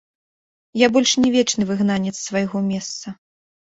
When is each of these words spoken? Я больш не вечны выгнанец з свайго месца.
Я 0.85 0.89
больш 0.95 1.11
не 1.27 1.31
вечны 1.37 1.63
выгнанец 1.75 2.15
з 2.25 2.27
свайго 2.27 2.67
месца. 2.75 3.19